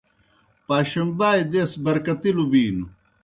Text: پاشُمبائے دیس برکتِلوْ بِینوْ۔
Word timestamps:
پاشُمبائے 0.67 1.43
دیس 1.51 1.71
برکتِلوْ 1.83 2.45
بِینوْ۔ 2.51 2.85